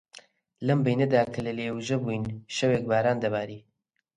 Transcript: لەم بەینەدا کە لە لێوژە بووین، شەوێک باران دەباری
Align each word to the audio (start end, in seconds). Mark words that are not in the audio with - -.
لەم 0.67 0.79
بەینەدا 0.85 1.21
کە 1.33 1.39
لە 1.45 1.51
لێوژە 1.57 1.97
بووین، 2.03 2.23
شەوێک 2.55 2.83
باران 2.89 3.17
دەباری 3.23 3.61